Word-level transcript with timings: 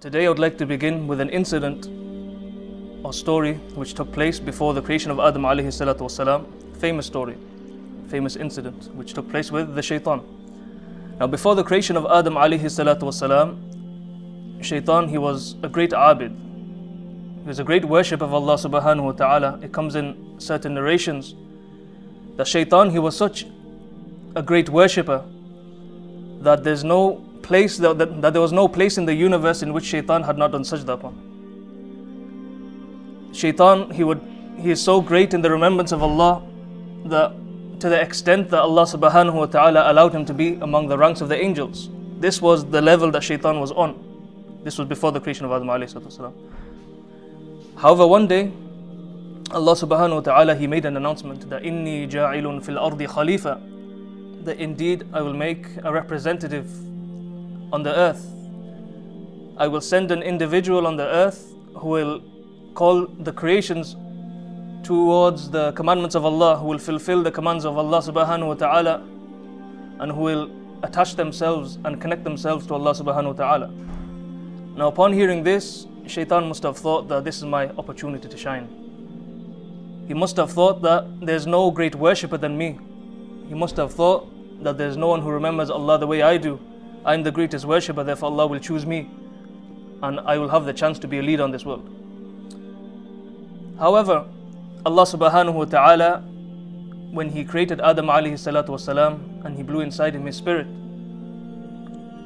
Today 0.00 0.24
I 0.24 0.30
would 0.30 0.38
like 0.38 0.56
to 0.56 0.64
begin 0.64 1.06
with 1.06 1.20
an 1.20 1.28
incident 1.28 1.86
or 3.04 3.12
story 3.12 3.56
which 3.74 3.92
took 3.92 4.10
place 4.10 4.40
before 4.40 4.72
the 4.72 4.80
creation 4.80 5.10
of 5.10 5.20
Adam 5.20 5.42
alayhi 5.42 5.66
salatu 5.66 5.98
wasalam. 6.06 6.46
Famous 6.78 7.04
story, 7.04 7.36
famous 8.08 8.34
incident 8.34 8.88
which 8.94 9.12
took 9.12 9.28
place 9.30 9.52
with 9.52 9.74
the 9.74 9.82
shaitan. 9.82 10.22
Now 11.18 11.26
before 11.26 11.54
the 11.54 11.62
creation 11.62 11.98
of 11.98 12.06
Adam 12.06 12.36
alayhi 12.36 12.62
salatu 12.62 13.02
wasalam, 13.10 14.64
shaitan 14.64 15.06
he 15.06 15.18
was 15.18 15.56
a 15.62 15.68
great 15.68 15.90
abid. 15.90 16.34
He 17.42 17.46
was 17.46 17.58
a 17.58 17.64
great 17.64 17.84
worship 17.84 18.22
of 18.22 18.32
Allah 18.32 18.54
subhanahu 18.54 19.04
wa 19.04 19.12
ta'ala. 19.12 19.58
It 19.62 19.70
comes 19.70 19.96
in 19.96 20.36
certain 20.38 20.72
narrations 20.72 21.34
that 22.38 22.48
shaitan 22.48 22.88
he 22.88 22.98
was 22.98 23.14
such 23.14 23.44
a 24.34 24.42
great 24.42 24.70
worshipper 24.70 25.22
that 26.40 26.64
there's 26.64 26.84
no 26.84 27.22
place 27.42 27.76
that, 27.78 27.98
that, 27.98 28.22
that, 28.22 28.32
there 28.32 28.42
was 28.42 28.52
no 28.52 28.68
place 28.68 28.98
in 28.98 29.06
the 29.06 29.14
universe 29.14 29.62
in 29.62 29.72
which 29.72 29.84
shaitan 29.84 30.22
had 30.22 30.38
not 30.38 30.52
done 30.52 30.62
sajda 30.62 30.94
upon. 30.94 31.14
Shaitan 33.32 33.90
he 33.90 34.04
would 34.04 34.20
he 34.58 34.70
is 34.70 34.82
so 34.82 35.00
great 35.00 35.32
in 35.32 35.40
the 35.40 35.50
remembrance 35.50 35.92
of 35.92 36.02
Allah 36.02 36.42
that 37.06 37.32
to 37.80 37.88
the 37.88 38.00
extent 38.00 38.50
that 38.50 38.60
Allah 38.60 38.82
subhanahu 38.82 39.34
wa 39.34 39.46
ta'ala 39.46 39.90
allowed 39.90 40.14
him 40.14 40.24
to 40.26 40.34
be 40.34 40.54
among 40.56 40.88
the 40.88 40.98
ranks 40.98 41.20
of 41.20 41.28
the 41.28 41.42
angels. 41.42 41.88
This 42.18 42.42
was 42.42 42.64
the 42.66 42.82
level 42.82 43.10
that 43.12 43.22
shaitan 43.22 43.58
was 43.60 43.72
on. 43.72 43.94
This 44.62 44.76
was 44.76 44.86
before 44.86 45.12
the 45.12 45.20
creation 45.20 45.46
of 45.46 45.52
Adam 45.52 45.68
alayhi 45.68 46.32
However, 47.76 48.06
one 48.06 48.26
day 48.26 48.52
Allah 49.52 49.72
subhanahu 49.72 50.14
wa 50.14 50.20
ta'ala 50.20 50.54
he 50.54 50.66
made 50.66 50.84
an 50.84 50.96
announcement 50.96 51.48
that 51.48 51.62
inni 51.62 52.08
ja'ilun 52.08 52.62
fil 52.62 52.78
ardi 52.78 53.06
khalifa 53.06 53.58
that 54.44 54.58
indeed 54.58 55.06
I 55.12 55.22
will 55.22 55.32
make 55.32 55.66
a 55.82 55.90
representative 55.90 56.68
on 57.72 57.82
the 57.82 57.94
earth. 57.94 58.26
I 59.56 59.68
will 59.68 59.80
send 59.80 60.10
an 60.10 60.22
individual 60.22 60.86
on 60.86 60.96
the 60.96 61.06
earth 61.06 61.52
who 61.76 61.88
will 61.88 62.22
call 62.74 63.06
the 63.06 63.32
creations 63.32 63.96
towards 64.82 65.50
the 65.50 65.72
commandments 65.72 66.14
of 66.14 66.24
Allah, 66.24 66.56
who 66.56 66.66
will 66.66 66.78
fulfill 66.78 67.22
the 67.22 67.30
commands 67.30 67.64
of 67.64 67.76
Allah 67.76 67.98
subhanahu 67.98 68.48
wa 68.48 68.54
ta'ala, 68.54 69.02
and 70.00 70.10
who 70.10 70.20
will 70.20 70.50
attach 70.82 71.14
themselves 71.16 71.78
and 71.84 72.00
connect 72.00 72.24
themselves 72.24 72.66
to 72.66 72.74
Allah 72.74 72.92
subhanahu 72.92 73.36
wa 73.36 73.44
ta'ala. 73.44 73.70
Now, 74.76 74.88
upon 74.88 75.12
hearing 75.12 75.42
this, 75.42 75.86
Shaitan 76.06 76.48
must 76.48 76.62
have 76.62 76.78
thought 76.78 77.08
that 77.08 77.24
this 77.24 77.36
is 77.36 77.44
my 77.44 77.68
opportunity 77.76 78.28
to 78.28 78.36
shine. 78.36 78.68
He 80.08 80.14
must 80.14 80.36
have 80.36 80.50
thought 80.50 80.80
that 80.82 81.20
there's 81.20 81.46
no 81.46 81.70
great 81.70 81.94
worshipper 81.94 82.38
than 82.38 82.56
me. 82.56 82.78
He 83.48 83.54
must 83.54 83.76
have 83.76 83.92
thought 83.92 84.26
that 84.64 84.78
there's 84.78 84.96
no 84.96 85.08
one 85.08 85.20
who 85.20 85.30
remembers 85.30 85.70
Allah 85.70 85.98
the 85.98 86.06
way 86.06 86.22
I 86.22 86.36
do. 86.36 86.58
I'm 87.04 87.22
the 87.22 87.32
greatest 87.32 87.64
worshipper, 87.64 88.04
therefore 88.04 88.30
Allah 88.30 88.46
will 88.46 88.58
choose 88.58 88.84
me 88.84 89.10
and 90.02 90.20
I 90.20 90.38
will 90.38 90.48
have 90.48 90.64
the 90.64 90.72
chance 90.72 90.98
to 91.00 91.08
be 91.08 91.18
a 91.18 91.22
leader 91.22 91.42
on 91.42 91.50
this 91.50 91.64
world. 91.64 91.88
However, 93.78 94.26
Allah 94.84 95.02
subhanahu 95.02 95.54
wa 95.54 95.64
ta'ala, 95.64 96.20
when 97.12 97.30
He 97.30 97.44
created 97.44 97.80
Adam 97.80 98.06
alayhi 98.06 98.34
salatu 98.34 98.68
wasalam 98.68 99.44
and 99.44 99.56
He 99.56 99.62
blew 99.62 99.80
inside 99.80 100.14
him 100.14 100.26
His 100.26 100.36
spirit, 100.36 100.66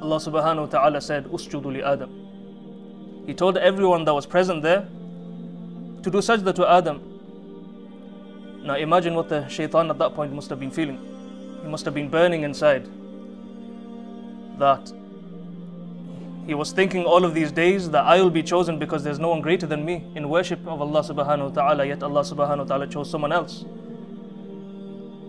Allah 0.02 0.18
subhanahu 0.18 0.60
wa 0.60 0.66
ta'ala 0.66 1.00
said, 1.00 1.24
Usjudu 1.26 1.72
li 1.72 1.82
Adam. 1.82 2.10
He 3.26 3.34
told 3.34 3.56
everyone 3.56 4.04
that 4.04 4.14
was 4.14 4.26
present 4.26 4.62
there 4.62 4.86
to 6.02 6.10
do 6.10 6.18
sajda 6.18 6.54
to 6.54 6.68
Adam. 6.68 7.00
Now 8.64 8.74
imagine 8.74 9.14
what 9.14 9.28
the 9.28 9.46
shaitan 9.48 9.90
at 9.90 9.98
that 9.98 10.14
point 10.14 10.32
must 10.32 10.50
have 10.50 10.60
been 10.60 10.70
feeling. 10.70 10.98
He 11.62 11.68
must 11.68 11.84
have 11.84 11.94
been 11.94 12.08
burning 12.10 12.42
inside 12.42 12.88
that 14.57 14.91
he 16.49 16.55
was 16.55 16.71
thinking 16.71 17.05
all 17.05 17.25
of 17.25 17.35
these 17.35 17.51
days 17.51 17.91
that 17.91 18.05
I 18.05 18.19
will 18.19 18.31
be 18.31 18.41
chosen 18.41 18.79
because 18.79 19.03
there's 19.03 19.19
no 19.19 19.29
one 19.29 19.39
greater 19.39 19.67
than 19.67 19.85
me 19.85 20.03
in 20.15 20.29
worship 20.29 20.59
of 20.65 20.81
Allah 20.81 21.01
subhanahu 21.01 21.49
wa 21.49 21.61
ta'ala, 21.61 21.85
yet 21.85 22.01
Allah 22.01 22.21
subhanahu 22.21 22.57
wa 22.57 22.63
ta'ala 22.63 22.87
chose 22.87 23.07
someone 23.07 23.31
else. 23.31 23.65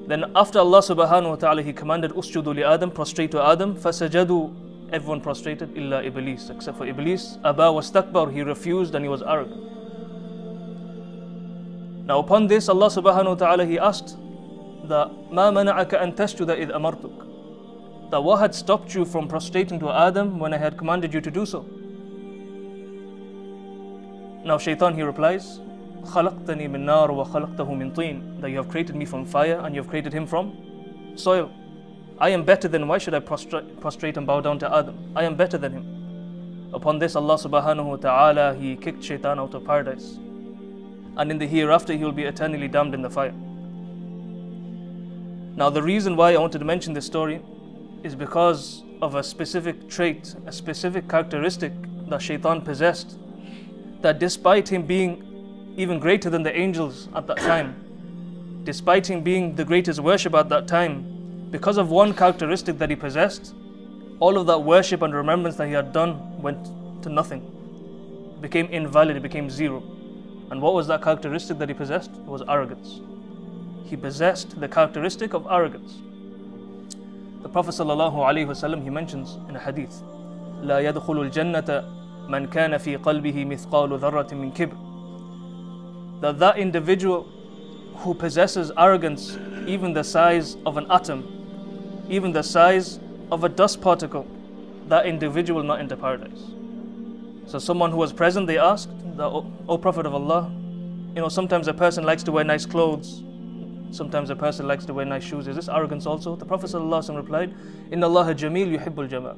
Then 0.07 0.33
after 0.35 0.61
Allah 0.61 0.79
subhanahu 0.79 1.29
wa 1.29 1.37
ta'ala, 1.37 1.63
He 1.63 1.75
commanded 1.75 2.13
Usjudu 2.13 2.55
li 2.55 2.65
Adam, 2.65 2.91
prostrate 2.91 3.31
to 3.33 3.43
Adam, 3.43 3.77
fasajadu, 3.77 4.91
everyone 4.95 5.21
prostrated, 5.21 5.77
illa 5.77 6.03
Iblis, 6.03 6.49
except 6.49 6.79
for 6.79 6.87
Iblis. 6.87 7.37
Aba 7.45 7.71
was 7.71 7.93
takbar, 7.93 8.33
he 8.33 8.41
refused 8.41 8.95
and 8.95 9.05
he 9.05 9.11
was 9.11 9.23
arrogant. 9.23 9.61
Now 12.07 12.19
upon 12.19 12.47
this, 12.47 12.71
Allah 12.71 12.89
subhanahu 12.89 13.29
wa 13.29 13.35
ta'ala, 13.35 13.67
He 13.67 13.79
asked 13.79 14.17
that, 14.89 15.11
ما 15.31 15.51
منعك 15.53 15.95
أن 15.95 16.17
تسجد 16.17 16.49
إذ 16.51 16.73
أمرتك 16.73 17.24
that 18.11 18.23
what 18.23 18.41
had 18.41 18.55
stopped 18.55 18.95
you 18.95 19.05
from 19.05 19.29
prostrating 19.29 19.79
to 19.81 19.91
Adam 19.91 20.39
when 20.39 20.53
I 20.53 20.59
had 20.59 20.77
commanded 20.77 21.15
you 21.15 21.21
to 21.21 21.31
do 21.31 21.47
so? 21.47 21.65
Now 24.45 24.59
Shaitan 24.59 24.95
he 24.95 25.03
replies, 25.03 25.61
خلقتني 26.05 26.69
من 26.69 26.87
نار 26.87 27.11
وخلقته 27.11 27.75
من 27.75 27.93
طين 27.95 28.41
that 28.41 28.51
you 28.51 28.57
have 28.57 28.69
created 28.69 28.97
me 28.97 29.05
from 29.05 29.25
fire 29.25 29.61
and 29.65 29.75
you 29.75 29.83
have 29.83 29.91
created 29.91 30.13
him 30.13 30.27
from 30.27 30.57
soil. 31.15 31.51
I 32.19 32.31
am 32.31 32.45
better 32.45 32.69
than 32.69 32.89
why 32.89 32.99
should 32.99 33.15
I 33.15 33.21
prostrate, 33.21 33.81
prostrate 33.81 34.17
and 34.17 34.27
bow 34.27 34.41
down 34.41 34.59
to 34.61 34.75
Adam? 34.75 35.13
I 35.15 35.25
am 35.25 35.37
better 35.37 35.59
than 35.59 35.73
him. 35.73 36.71
Upon 36.73 36.99
this 36.99 37.17
Allah 37.17 37.37
subhanahu 37.37 37.85
wa 37.85 37.97
ta'ala 37.97 38.55
he 38.55 38.77
kicked 38.77 39.03
Shaitan 39.03 39.39
out 39.39 39.55
of 39.55 39.65
paradise. 39.65 40.19
And 41.17 41.31
in 41.31 41.39
the 41.39 41.47
hereafter 41.47 41.93
he 41.93 42.05
will 42.05 42.13
be 42.13 42.25
eternally 42.25 42.69
damned 42.69 42.95
in 42.95 43.03
the 43.03 43.11
fire. 43.11 43.35
Now 45.57 45.69
the 45.71 45.83
reason 45.83 46.17
why 46.17 46.33
I 46.35 46.39
wanted 46.39 46.59
to 46.59 46.65
mention 46.65 46.95
this 46.95 47.07
story 47.07 47.43
is 48.06 48.16
because 48.16 48.84
of 49.02 49.16
a 49.16 49.24
specific 49.24 49.90
trait, 49.90 50.36
a 50.46 50.52
specific 50.52 51.10
characteristic 51.10 51.74
that 52.08 52.22
Shaitan 52.22 52.62
possessed. 52.62 53.18
That 54.02 54.20
despite 54.20 54.72
him 54.72 54.86
being 54.86 55.74
even 55.76 56.00
greater 56.00 56.30
than 56.30 56.44
the 56.44 56.56
angels 56.56 57.10
at 57.16 57.26
that 57.26 57.38
time, 57.38 58.62
despite 58.64 59.10
him 59.10 59.22
being 59.24 59.56
the 59.56 59.66
greatest 59.66 60.00
worship 60.00 60.36
at 60.36 60.50
that 60.50 60.68
time, 60.68 61.50
because 61.50 61.78
of 61.78 61.90
one 61.90 62.14
characteristic 62.14 62.78
that 62.78 62.92
he 62.92 62.96
possessed, 62.96 63.56
all 64.20 64.38
of 64.38 64.46
that 64.46 64.60
worship 64.60 65.02
and 65.02 65.14
remembrance 65.14 65.56
that 65.56 65.68
he 65.68 65.74
had 65.74 65.92
done 65.92 66.40
went 66.42 66.64
to 67.02 67.10
nothing. 67.10 67.42
It 68.36 68.42
became 68.42 68.68
invalid, 68.68 69.18
it 69.18 69.24
became 69.24 69.50
zero. 69.50 69.82
And 70.52 70.62
what 70.62 70.76
was 70.76 70.86
that 70.88 71.02
characteristic 71.02 71.58
that 71.58 71.70
he 71.70 71.74
possessed? 71.74 72.12
It 72.12 72.26
was 72.26 72.44
arrogance. 72.48 73.02
He 73.90 73.98
possessed 73.98 74.60
the 74.60 74.68
characteristic 74.68 75.34
of 75.34 75.48
arrogance. 75.50 76.02
The 77.45 77.49
Prophet 77.49 77.73
ﷺ, 77.73 78.83
he 78.83 78.91
mentions 78.91 79.39
in 79.49 79.57
a 79.57 79.59
hadith, 79.59 80.03
لا 80.63 80.79
يدخل 80.81 81.31
الجنة 81.31 81.85
من 82.29 82.47
كان 82.47 82.79
في 82.79 82.97
قلبه 82.97 83.45
مثقال 83.45 83.99
ذرة 83.99 84.35
من 84.35 84.53
كبر. 84.53 84.77
That 86.21 86.39
that 86.39 86.59
individual 86.59 87.27
who 87.97 88.15
possesses 88.15 88.71
arrogance, 88.77 89.39
even 89.67 89.93
the 89.95 90.05
size 90.05 90.57
of 90.67 90.77
an 90.77 90.87
atom, 90.91 91.25
even 92.09 92.33
the 92.33 92.43
size 92.43 92.99
of 93.33 93.45
a 93.45 93.49
dust 93.49 93.81
particle, 93.81 94.27
that 94.89 95.07
individual 95.07 95.61
will 95.61 95.67
not 95.67 95.81
enter 95.81 95.97
paradise. 95.97 96.43
So 97.47 97.59
someone 97.59 97.91
who 97.91 97.97
was 97.97 98.13
present, 98.13 98.47
they 98.47 98.59
asked, 98.59 98.91
the, 99.17 99.29
O 99.69 99.79
Prophet 99.79 100.07
of 100.07 100.15
Allah, 100.15 100.51
you 101.15 101.21
know, 101.21 101.29
sometimes 101.29 101.69
a 101.69 101.75
person 101.75 102.05
likes 102.05 102.23
to 102.25 102.33
wear 102.33 102.45
nice 102.45 102.67
clothes, 102.67 103.23
Sometimes 103.96 104.30
a 104.30 104.36
person 104.36 104.68
likes 104.68 104.86
to 104.86 104.94
wear 104.94 105.06
nice 105.06 105.24
shoes. 105.24 105.48
Is 105.48 105.56
this 105.56 105.70
arrogance 105.70 106.06
also? 106.06 106.36
The 106.36 106.46
Prophet 106.46 106.70
ﷺ 106.70 107.16
replied, 107.16 107.54
Inna 107.92 108.08
Allah 108.08 108.36
jameel 108.36 108.78
yuhibbul 108.78 109.10
jamal. 109.10 109.38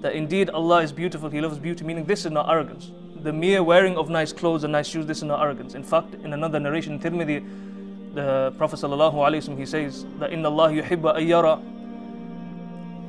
That 0.00 0.14
indeed 0.14 0.50
Allah 0.50 0.82
is 0.82 0.92
beautiful, 0.92 1.30
He 1.30 1.40
loves 1.40 1.58
beauty, 1.58 1.84
meaning 1.84 2.04
this 2.04 2.24
is 2.26 2.32
not 2.32 2.50
arrogance. 2.50 2.90
The 3.22 3.32
mere 3.32 3.62
wearing 3.62 3.96
of 3.96 4.10
nice 4.10 4.32
clothes 4.32 4.64
and 4.64 4.72
nice 4.72 4.88
shoes, 4.88 5.06
this 5.06 5.18
is 5.18 5.24
not 5.24 5.40
arrogance. 5.40 5.74
In 5.74 5.84
fact, 5.84 6.14
in 6.14 6.32
another 6.32 6.58
narration 6.60 6.94
in 6.94 7.00
Tirmidhi, 7.00 8.14
the 8.14 8.52
Prophet 8.58 8.80
ﷺ, 8.80 9.56
he 9.58 9.66
says 9.66 10.04
that 10.18 10.32
Inna 10.32 10.50
Allah 10.50 10.70
yuhibba 10.72 11.16
ayyara 11.16 11.62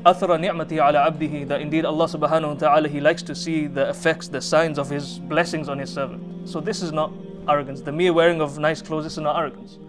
athara 0.06 0.40
ni'mati 0.40 0.78
ala 0.78 1.12
abdihi 1.12 1.48
that 1.48 1.60
indeed 1.60 1.84
Allah 1.86 2.06
subhanahu 2.06 2.48
wa 2.48 2.54
ta'ala 2.54 2.88
he 2.88 3.02
likes 3.02 3.24
to 3.24 3.36
see 3.36 3.68
the 3.68 3.90
effects, 3.90 4.28
the 4.28 4.42
signs 4.42 4.78
of 4.78 4.90
his 4.90 5.20
blessings 5.20 5.68
on 5.68 5.80
his 5.80 5.92
servant. 5.92 6.48
So 6.48 6.62
this 6.62 6.82
is 6.82 6.92
not 6.92 7.12
arrogance. 7.50 7.82
The 7.82 7.92
mere 7.92 8.14
wearing 8.14 8.42
of 8.42 8.58
nice 8.58 8.82
clothes 8.82 9.06
is 9.06 9.18
not 9.18 9.38
arrogance. 9.38 9.80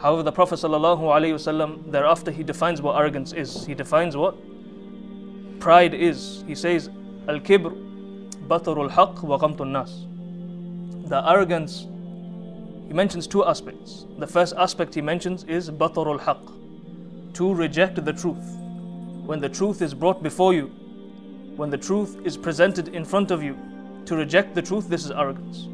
However, 0.00 0.22
the 0.22 0.32
Prophet 0.32 0.56
ﷺ, 0.56 1.90
thereafter 1.90 2.30
he 2.30 2.44
defines 2.44 2.80
what 2.80 2.96
arrogance 2.96 3.32
is. 3.32 3.66
He 3.66 3.74
defines 3.74 4.16
what 4.16 4.36
pride 5.58 5.92
is. 5.92 6.44
He 6.46 6.54
says, 6.54 6.88
Al 7.28 7.40
kibr 7.40 7.72
batarul 8.46 8.90
haq 8.90 9.22
wa 9.22 9.38
ghamtun 9.38 9.70
nas. 9.72 10.06
The 11.08 11.28
arrogance, 11.28 11.88
he 12.86 12.94
mentions 12.94 13.26
two 13.26 13.44
aspects. 13.44 14.06
The 14.18 14.26
first 14.26 14.54
aspect 14.56 14.94
he 14.94 15.00
mentions 15.00 15.42
is 15.44 15.68
batarul 15.70 16.20
haq, 16.20 16.38
to 17.34 17.52
reject 17.52 18.04
the 18.04 18.12
truth. 18.12 18.56
When 19.26 19.40
the 19.40 19.48
truth 19.48 19.82
is 19.82 19.94
brought 19.94 20.22
before 20.22 20.54
you, 20.54 20.66
when 21.56 21.70
the 21.70 21.78
truth 21.78 22.16
is 22.24 22.36
presented 22.36 22.88
in 22.88 23.04
front 23.04 23.32
of 23.32 23.42
you, 23.42 23.58
to 24.06 24.14
reject 24.14 24.54
the 24.54 24.62
truth, 24.62 24.88
this 24.88 25.04
is 25.04 25.10
arrogance. 25.10 25.68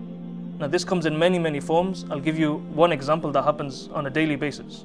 Now, 0.58 0.68
this 0.68 0.84
comes 0.84 1.04
in 1.04 1.18
many, 1.18 1.38
many 1.38 1.60
forms. 1.60 2.04
I'll 2.10 2.20
give 2.20 2.38
you 2.38 2.54
one 2.74 2.92
example 2.92 3.32
that 3.32 3.42
happens 3.42 3.88
on 3.92 4.06
a 4.06 4.10
daily 4.10 4.36
basis. 4.36 4.84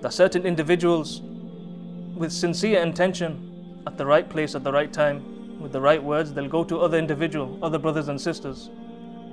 That 0.00 0.12
certain 0.12 0.44
individuals, 0.44 1.22
with 2.14 2.30
sincere 2.30 2.82
intention, 2.82 3.82
at 3.86 3.96
the 3.96 4.04
right 4.06 4.28
place, 4.28 4.54
at 4.54 4.62
the 4.62 4.72
right 4.72 4.92
time, 4.92 5.60
with 5.60 5.72
the 5.72 5.80
right 5.80 6.02
words, 6.02 6.32
they'll 6.32 6.48
go 6.48 6.64
to 6.64 6.80
other 6.80 6.98
individual, 6.98 7.58
other 7.62 7.78
brothers 7.78 8.08
and 8.08 8.20
sisters, 8.20 8.70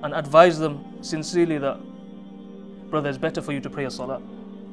and 0.03 0.13
advise 0.13 0.57
them 0.59 0.83
sincerely 1.01 1.57
that, 1.57 1.77
brother, 2.89 3.09
it's 3.09 3.17
better 3.17 3.41
for 3.41 3.51
you 3.51 3.59
to 3.59 3.69
pray 3.69 3.85
a 3.85 3.91
salah. 3.91 4.21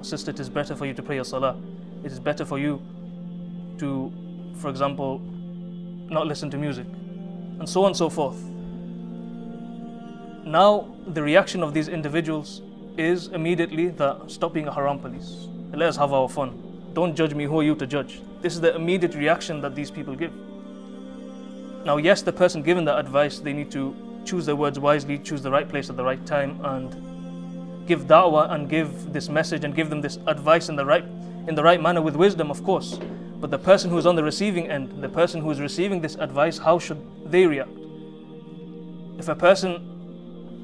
Sister, 0.02 0.30
it 0.30 0.38
is 0.40 0.48
better 0.48 0.76
for 0.76 0.86
you 0.86 0.94
to 0.94 1.02
pray 1.02 1.18
a 1.18 1.24
salah. 1.24 1.56
It 2.04 2.12
is 2.12 2.20
better 2.20 2.44
for 2.44 2.58
you 2.58 2.80
to, 3.78 4.12
for 4.56 4.68
example, 4.70 5.18
not 6.08 6.26
listen 6.26 6.50
to 6.50 6.58
music, 6.58 6.86
and 7.58 7.68
so 7.68 7.82
on 7.82 7.88
and 7.88 7.96
so 7.96 8.08
forth. 8.08 8.40
Now, 10.48 10.88
the 11.06 11.22
reaction 11.22 11.62
of 11.62 11.74
these 11.74 11.88
individuals 11.88 12.62
is 12.96 13.26
immediately 13.26 13.88
that 13.88 14.30
stop 14.30 14.54
being 14.54 14.66
a 14.66 14.72
haram 14.72 14.98
police. 14.98 15.46
Let 15.72 15.90
us 15.90 15.96
have 15.98 16.14
our 16.14 16.26
fun. 16.26 16.90
Don't 16.94 17.14
judge 17.14 17.34
me, 17.34 17.44
who 17.44 17.60
are 17.60 17.62
you 17.62 17.74
to 17.74 17.86
judge? 17.86 18.22
This 18.40 18.54
is 18.54 18.62
the 18.62 18.74
immediate 18.74 19.14
reaction 19.14 19.60
that 19.60 19.74
these 19.74 19.90
people 19.90 20.16
give. 20.16 20.32
Now, 21.84 21.98
yes, 21.98 22.22
the 22.22 22.32
person 22.32 22.62
given 22.62 22.86
that 22.86 22.98
advice, 22.98 23.40
they 23.40 23.52
need 23.52 23.70
to 23.72 23.94
choose 24.24 24.46
their 24.46 24.56
words 24.56 24.78
wisely, 24.78 25.18
choose 25.18 25.42
the 25.42 25.50
right 25.50 25.68
place 25.68 25.90
at 25.90 25.98
the 25.98 26.02
right 26.02 26.24
time, 26.24 26.64
and 26.64 27.86
give 27.86 28.06
da'wah 28.06 28.50
and 28.50 28.70
give 28.70 29.12
this 29.12 29.28
message 29.28 29.64
and 29.64 29.74
give 29.74 29.90
them 29.90 30.00
this 30.00 30.18
advice 30.26 30.70
in 30.70 30.76
the 30.76 30.84
right 30.84 31.04
in 31.46 31.56
the 31.56 31.62
right 31.62 31.80
manner 31.80 32.00
with 32.00 32.16
wisdom, 32.16 32.50
of 32.50 32.64
course. 32.64 32.98
But 33.38 33.50
the 33.50 33.58
person 33.58 33.90
who 33.90 33.98
is 33.98 34.06
on 34.06 34.16
the 34.16 34.24
receiving 34.24 34.70
end, 34.70 35.02
the 35.02 35.10
person 35.10 35.42
who 35.42 35.50
is 35.50 35.60
receiving 35.60 36.00
this 36.00 36.14
advice, 36.14 36.56
how 36.56 36.78
should 36.78 37.30
they 37.30 37.46
react? 37.46 37.70
If 39.18 39.28
a 39.28 39.34
person 39.34 39.97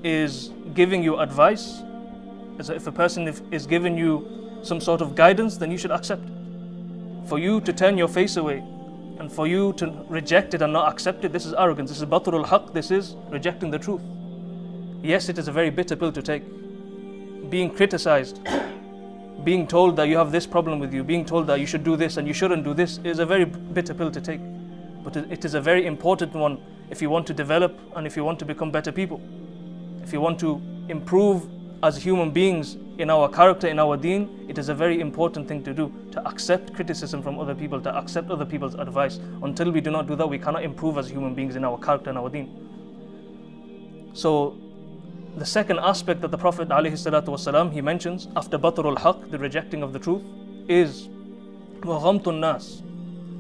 is 0.05 0.51
giving 0.75 1.03
you 1.03 1.19
advice, 1.19 1.83
if 2.59 2.87
a 2.87 2.93
person 2.93 3.27
is 3.51 3.67
giving 3.67 3.97
you 3.97 4.61
some 4.63 4.81
sort 4.81 5.01
of 5.01 5.15
guidance, 5.15 5.57
then 5.57 5.71
you 5.71 5.79
should 5.79 5.91
accept. 5.91 6.23
For 7.27 7.39
you 7.39 7.61
to 7.63 7.73
turn 7.73 7.97
your 7.97 8.09
face 8.09 8.37
away 8.37 8.59
and 9.19 9.33
for 9.33 9.47
you 9.47 9.73
to 9.75 10.05
reject 10.09 10.55
it 10.55 10.61
and 10.63 10.73
not 10.73 10.93
accept 10.93 11.25
it, 11.25 11.33
this 11.33 11.47
is 11.47 11.55
arrogance. 11.55 11.91
This 11.91 12.01
is 12.01 12.07
batrul 12.07 12.47
haq. 12.47 12.73
This 12.73 12.91
is 12.91 13.17
rejecting 13.31 13.71
the 13.71 13.79
truth. 13.79 14.03
Yes, 15.03 15.29
it 15.29 15.39
is 15.39 15.49
a 15.49 15.53
very 15.53 15.71
bitter 15.71 15.97
pill 15.97 16.13
to 16.13 16.23
take. 16.23 16.43
Being 17.51 17.71
criticized, 17.71 18.41
being 19.45 19.67
told 19.67 19.97
that 19.97 20.09
you 20.09 20.19
have 20.19 20.33
this 20.33 20.47
problem 20.47 20.79
with 20.81 20.93
you, 20.93 21.03
being 21.03 21.25
told 21.25 21.47
that 21.47 21.61
you 21.61 21.67
should 21.67 21.85
do 21.85 21.97
this 21.97 22.19
and 22.19 22.29
you 22.29 22.35
shouldn't 22.35 22.65
do 22.65 22.75
this 22.75 22.99
is 23.05 23.19
a 23.21 23.27
very 23.27 23.45
bitter 23.45 23.95
pill 23.95 24.11
to 24.11 24.21
take. 24.21 24.41
But 25.03 25.17
it 25.17 25.45
is 25.45 25.55
a 25.55 25.61
very 25.61 25.87
important 25.87 26.35
one 26.35 26.61
if 26.91 27.01
you 27.01 27.09
want 27.09 27.27
to 27.27 27.35
develop 27.35 27.79
and 27.97 28.07
if 28.07 28.17
you 28.17 28.25
want 28.25 28.39
to 28.41 28.45
become 28.45 28.71
better 28.71 28.93
people 28.93 29.21
If 30.04 30.14
you 30.14 30.22
want 30.22 30.40
to 30.40 30.62
improve 30.90 31.48
as 31.84 31.98
human 31.98 32.32
beings 32.32 32.78
in 32.98 33.10
our 33.10 33.30
character, 33.30 33.68
in 33.68 33.80
our 33.80 33.96
deen, 33.96 34.46
it 34.50 34.58
is 34.58 34.70
a 34.70 34.74
very 34.74 35.00
important 35.00 35.48
thing 35.48 35.64
to 35.64 35.74
do 35.74 35.94
to 36.12 36.28
accept 36.28 36.74
criticism 36.74 37.22
from 37.22 37.40
other 37.40 37.56
people, 37.56 37.80
to 37.82 37.96
accept 37.96 38.30
other 38.30 38.46
people's 38.46 38.76
advice. 38.76 39.20
Until 39.42 39.72
we 39.72 39.80
do 39.82 39.92
not 39.92 40.08
do 40.08 40.16
that, 40.16 40.28
we 40.28 40.38
cannot 40.38 40.64
improve 40.64 40.98
as 40.98 41.10
human 41.10 41.34
beings 41.34 41.56
in 41.56 41.64
our 41.64 41.78
character 41.78 42.10
and 42.10 42.20
our 42.20 42.30
deen. 42.30 44.12
So, 44.14 44.58
the 45.38 45.46
second 45.46 45.80
aspect 45.80 46.22
that 46.22 46.32
the 46.32 46.38
Prophet 46.38 46.68
ﷺ, 46.68 47.72
he 47.72 47.82
mentions 47.82 48.28
after 48.36 48.58
batrul 48.58 48.98
haq, 48.98 49.30
the 49.30 49.38
rejecting 49.38 49.84
of 49.84 49.94
the 49.94 50.00
truth, 50.00 50.24
is 50.68 51.08
وَغَمْتُ 51.82 52.40
nas, 52.40 52.82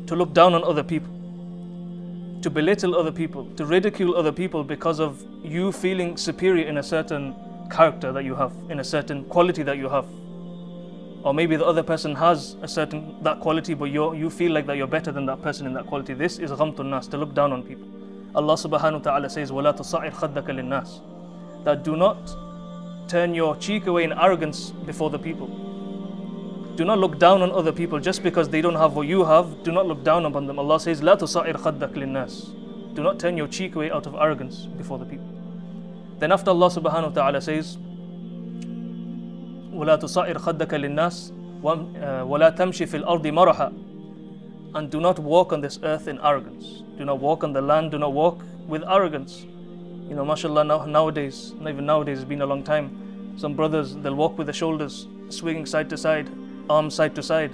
to 0.07 0.15
look 0.15 0.33
down 0.33 0.53
on 0.53 0.63
other 0.63 0.83
people, 0.83 1.11
to 2.43 2.49
belittle 2.49 2.95
other 2.95 3.11
people, 3.11 3.45
to 3.57 3.65
ridicule 3.65 4.15
other 4.15 4.31
people 4.31 4.63
because 4.63 4.99
of 4.99 5.23
you 5.43 5.71
feeling 5.71 6.15
superior 6.15 6.65
in 6.67 6.77
a 6.77 6.83
certain 6.83 7.35
character 7.69 8.11
that 8.11 8.23
you 8.23 8.35
have, 8.35 8.53
in 8.69 8.79
a 8.79 8.83
certain 8.83 9.25
quality 9.25 9.63
that 9.63 9.77
you 9.77 9.89
have. 9.89 10.05
Or 11.23 11.33
maybe 11.33 11.57
the 11.57 11.65
other 11.65 11.83
person 11.83 12.15
has 12.15 12.55
a 12.61 12.67
certain 12.67 13.21
that 13.23 13.41
quality, 13.41 13.73
but 13.73 13.85
you 13.85 14.13
you 14.13 14.29
feel 14.29 14.53
like 14.53 14.65
that 14.67 14.77
you're 14.77 14.87
better 14.87 15.11
than 15.11 15.25
that 15.25 15.41
person 15.41 15.67
in 15.67 15.73
that 15.73 15.85
quality. 15.85 16.13
This 16.13 16.39
is 16.39 16.51
ghamtun 16.51 16.85
nas, 16.85 17.07
to 17.09 17.17
look 17.17 17.33
down 17.33 17.51
on 17.51 17.63
people. 17.63 17.87
Allah 18.35 18.53
subhanahu 18.53 18.93
wa 18.93 18.99
ta'ala 18.99 19.29
says, 19.29 19.51
وَلَا 19.51 19.75
تُصَعِرْ 19.75 20.13
خَدَّكَ 20.13 20.45
لِلنَّاسِ 20.45 21.65
That 21.65 21.83
do 21.83 21.97
not 21.97 22.35
turn 23.09 23.33
your 23.33 23.55
cheek 23.57 23.87
away 23.87 24.03
in 24.03 24.13
arrogance 24.13 24.69
before 24.69 25.09
the 25.09 25.19
people. 25.19 25.47
Do 26.75 26.85
not 26.85 26.97
look 26.97 27.19
down 27.19 27.41
on 27.41 27.51
other 27.51 27.71
people 27.71 27.99
just 27.99 28.23
because 28.23 28.47
they 28.49 28.61
don't 28.61 28.75
have 28.75 28.95
what 28.95 29.07
you 29.07 29.25
have. 29.25 29.63
Do 29.63 29.71
not 29.71 29.85
look 29.85 30.03
down 30.03 30.25
upon 30.25 30.47
them. 30.47 30.59
Allah 30.59 30.79
says, 30.79 31.01
لا 31.01 31.15
تصعر 31.15 31.57
خدك 31.57 31.93
للناس. 31.93 32.93
Do 32.95 33.03
not 33.03 33.19
turn 33.19 33.37
your 33.37 33.47
cheek 33.47 33.75
away 33.75 33.91
out 33.91 34.07
of 34.07 34.15
arrogance 34.15 34.65
before 34.65 34.97
the 34.97 35.05
people. 35.05 35.27
Then 36.19 36.31
after 36.31 36.51
Allah 36.51 36.69
subhanahu 36.69 37.15
wa 37.15 37.21
ta'ala 37.21 37.41
says, 37.41 37.77
ولا 39.73 39.95
تصعر 39.95 40.37
خدك 40.37 40.73
للناس 40.73 41.33
ولا 41.61 42.49
تمشي 42.49 42.85
في 42.85 42.97
الأرض 42.97 43.27
مرحا 43.27 43.73
and 44.75 44.89
do 44.91 44.99
not 44.99 45.19
walk 45.19 45.51
on 45.51 45.61
this 45.61 45.79
earth 45.83 46.07
in 46.07 46.19
arrogance. 46.19 46.83
Do 46.97 47.05
not 47.05 47.19
walk 47.19 47.43
on 47.43 47.53
the 47.53 47.61
land, 47.61 47.91
do 47.91 47.97
not 47.97 48.13
walk 48.13 48.43
with 48.67 48.83
arrogance. 48.87 49.45
You 50.07 50.15
know, 50.15 50.25
mashallah, 50.25 50.63
now, 50.63 50.85
nowadays, 50.85 51.53
not 51.59 51.69
even 51.69 51.85
nowadays, 51.85 52.19
it's 52.19 52.27
been 52.27 52.41
a 52.41 52.45
long 52.45 52.63
time. 52.63 53.35
Some 53.37 53.55
brothers, 53.55 53.95
they'll 53.95 54.15
walk 54.15 54.37
with 54.37 54.47
the 54.47 54.53
shoulders 54.53 55.07
swinging 55.29 55.65
side 55.65 55.89
to 55.89 55.97
side, 55.97 56.29
arms 56.68 56.94
side 56.94 57.14
to 57.16 57.22
side, 57.22 57.52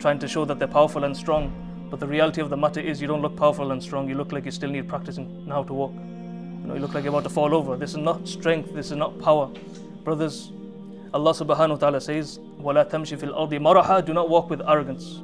trying 0.00 0.18
to 0.18 0.28
show 0.28 0.44
that 0.44 0.58
they're 0.58 0.68
powerful 0.68 1.04
and 1.04 1.16
strong. 1.16 1.52
But 1.90 2.00
the 2.00 2.06
reality 2.06 2.40
of 2.40 2.50
the 2.50 2.56
matter 2.56 2.80
is, 2.80 3.00
you 3.00 3.06
don't 3.06 3.22
look 3.22 3.36
powerful 3.36 3.72
and 3.72 3.82
strong. 3.82 4.08
You 4.08 4.14
look 4.14 4.32
like 4.32 4.44
you 4.44 4.50
still 4.50 4.70
need 4.70 4.88
practicing 4.88 5.46
how 5.48 5.62
to 5.62 5.72
walk. 5.72 5.92
You 5.94 6.66
know, 6.66 6.74
you 6.74 6.80
look 6.80 6.94
like 6.94 7.04
you're 7.04 7.12
about 7.12 7.24
to 7.24 7.30
fall 7.30 7.54
over. 7.54 7.76
This 7.76 7.90
is 7.90 7.96
not 7.96 8.28
strength. 8.28 8.74
This 8.74 8.90
is 8.90 8.96
not 8.96 9.18
power, 9.18 9.50
brothers. 10.04 10.52
Allah 11.14 11.32
Subhanahu 11.32 11.80
wa 11.80 11.90
Taala 11.90 12.02
says, 12.02 12.38
"Wala 12.58 12.84
tamshi 12.84 13.18
fil 13.18 13.34
ardi 13.34 13.58
maraha." 13.58 14.04
Do 14.04 14.12
not 14.12 14.28
walk 14.28 14.50
with 14.50 14.60
arrogance. 14.68 15.22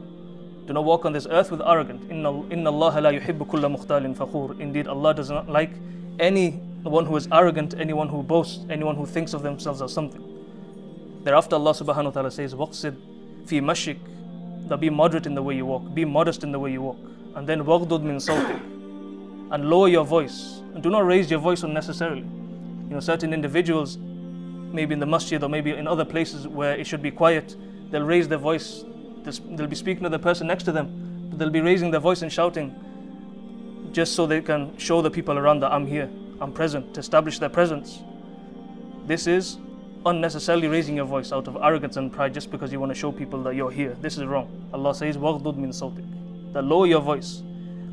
Do 0.66 0.72
not 0.72 0.84
walk 0.84 1.04
on 1.04 1.12
this 1.12 1.26
earth 1.28 1.50
with 1.50 1.60
arrogance. 1.60 2.02
Inna 2.10 2.70
Allah 2.70 3.00
la 3.00 3.10
yuhibbu 3.10 3.46
kulla 3.46 3.68
mukhtalin 3.68 4.16
fakhur. 4.16 4.58
Indeed, 4.58 4.86
Allah 4.88 5.12
does 5.12 5.30
not 5.30 5.50
like 5.50 5.72
anyone 6.18 7.04
who 7.04 7.16
is 7.16 7.28
arrogant, 7.30 7.74
anyone 7.78 8.08
who 8.08 8.22
boasts, 8.22 8.64
anyone 8.70 8.96
who 8.96 9.04
thinks 9.04 9.34
of 9.34 9.42
themselves 9.42 9.82
as 9.82 9.92
something. 9.92 10.24
Thereafter, 11.24 11.56
Allah 11.56 11.72
subhanahu 11.72 12.04
wa 12.04 12.10
ta'ala 12.12 12.30
says, 12.30 12.54
Waqsid 12.54 12.96
fi 13.46 13.60
mashik, 13.60 13.98
that 14.68 14.80
be 14.80 14.90
moderate 14.90 15.26
in 15.26 15.34
the 15.34 15.42
way 15.42 15.54
you 15.54 15.66
walk, 15.66 15.94
be 15.94 16.04
modest 16.04 16.42
in 16.42 16.52
the 16.52 16.58
way 16.58 16.72
you 16.72 16.82
walk. 16.82 16.98
And 17.34 17.46
then 17.46 17.64
wagdud 17.64 18.02
min 18.02 18.16
sawtik, 18.16 18.60
and 19.50 19.68
lower 19.68 19.88
your 19.88 20.04
voice. 20.04 20.62
And 20.74 20.82
do 20.82 20.90
not 20.90 21.06
raise 21.06 21.30
your 21.30 21.40
voice 21.40 21.62
unnecessarily. 21.62 22.22
You 22.22 22.90
know, 22.90 23.00
certain 23.00 23.32
individuals, 23.32 23.96
maybe 23.98 24.92
in 24.92 25.00
the 25.00 25.06
masjid 25.06 25.42
or 25.42 25.48
maybe 25.48 25.70
in 25.70 25.86
other 25.86 26.04
places 26.04 26.46
where 26.48 26.76
it 26.76 26.86
should 26.86 27.02
be 27.02 27.10
quiet, 27.10 27.56
they'll 27.90 28.02
raise 28.02 28.28
their 28.28 28.38
voice. 28.38 28.84
They'll 29.24 29.66
be 29.66 29.76
speaking 29.76 30.02
to 30.04 30.08
the 30.08 30.18
person 30.18 30.46
next 30.46 30.64
to 30.64 30.72
them, 30.72 31.28
but 31.30 31.38
they'll 31.38 31.50
be 31.50 31.60
raising 31.60 31.90
their 31.90 32.00
voice 32.00 32.22
and 32.22 32.32
shouting 32.32 32.74
just 33.92 34.14
so 34.14 34.26
they 34.26 34.40
can 34.40 34.76
show 34.76 35.00
the 35.00 35.10
people 35.10 35.38
around 35.38 35.60
that 35.60 35.72
I'm 35.72 35.86
here, 35.86 36.10
I'm 36.40 36.52
present, 36.52 36.94
to 36.94 37.00
establish 37.00 37.38
their 37.38 37.48
presence. 37.48 38.02
This 39.06 39.26
is 39.26 39.58
unnecessarily 40.05 40.67
raising 40.67 40.95
your 40.95 41.05
voice 41.05 41.31
out 41.31 41.47
of 41.47 41.57
arrogance 41.61 41.97
and 41.97 42.11
pride 42.11 42.33
just 42.33 42.51
because 42.51 42.71
you 42.71 42.79
want 42.79 42.91
to 42.91 42.97
show 42.97 43.11
people 43.11 43.43
that 43.43 43.55
you're 43.55 43.71
here. 43.71 43.95
This 44.01 44.17
is 44.17 44.25
wrong. 44.25 44.47
Allah 44.73 44.95
says, 44.95 45.17
وَغْضُضْ 45.17 45.57
مِن 45.57 45.69
صَوْتِكَ 45.69 46.53
That 46.53 46.63
lower 46.63 46.85
your 46.85 47.01
voice. 47.01 47.41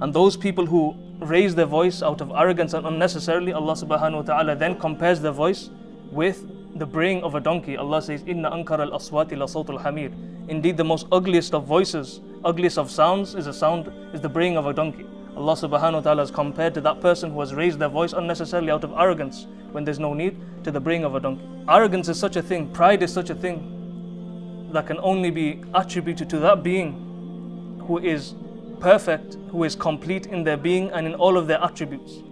And 0.01 0.13
those 0.13 0.37
people 0.37 0.67
who 0.67 0.95
raise 1.21 1.55
their 1.55 1.67
voice 1.67 2.03
out 2.03 2.21
of 2.21 2.31
arrogance 2.31 2.75
and 2.75 2.87
unnecessarily, 2.87 3.53
Allah 3.53 3.73
subhanahu 3.73 4.17
wa 4.17 4.23
ta'ala 4.23 4.57
then 4.57 4.79
compares 4.79 5.21
their 5.21 5.33
voice 5.33 5.71
with 6.13 6.45
the 6.79 6.87
braying 6.87 7.23
of 7.23 7.35
a 7.35 7.41
donkey. 7.41 7.77
Allah 7.77 8.03
says, 8.03 8.23
Inna 8.27 8.51
ankar 8.51 8.79
al 8.81 8.91
aswati 8.91 9.37
la 9.37 9.47
al 9.47 9.79
hamir. 9.79 10.13
Indeed, 10.49 10.77
the 10.77 10.85
most 10.85 11.07
ugliest 11.11 11.55
of 11.55 11.65
voices, 11.65 12.21
ugliest 12.45 12.79
of 12.79 12.91
sounds 12.91 13.35
is 13.35 13.47
a 13.47 13.53
sound, 13.53 13.91
is 14.13 14.21
the 14.21 14.29
braying 14.29 14.57
of 14.57 14.67
a 14.67 14.73
donkey. 14.73 15.07
Allah 15.36 15.54
subhanahu 15.54 15.94
wa 15.94 16.02
ta'ala 16.02 16.22
has 16.22 16.32
compared 16.32 16.74
to 16.74 16.82
that 16.82 17.00
person 17.02 17.32
who 17.32 17.40
has 17.40 17.54
raised 17.54 17.80
their 17.80 17.90
voice 17.90 18.14
unnecessarily 18.14 18.70
out 18.70 18.84
of 18.84 18.92
arrogance 18.92 19.48
when 19.72 19.84
there's 19.84 20.00
no 20.00 20.14
need 20.14 20.38
to 20.64 20.72
the 20.72 20.80
braying 20.80 21.04
of 21.04 21.16
a 21.16 21.20
donkey. 21.20 21.44
Arrogance 21.70 22.10
is 22.10 22.20
such 22.20 22.36
a 22.36 22.42
thing, 22.42 22.70
pride 22.70 23.02
is 23.02 23.14
such 23.14 23.30
a 23.30 23.36
thing 23.36 24.70
that 24.74 24.88
can 24.88 24.98
only 25.00 25.32
be 25.32 25.64
attributed 25.74 26.30
to 26.30 26.40
that 26.40 26.64
being 26.64 27.82
who 27.88 27.98
is 27.98 28.36
perfect, 28.80 29.38
who 29.50 29.64
is 29.64 29.76
complete 29.76 30.26
in 30.26 30.44
their 30.44 30.58
being 30.58 30.90
and 30.92 31.08
in 31.08 31.16
all 31.16 31.38
of 31.38 31.48
their 31.48 31.64
attributes, 31.64 32.24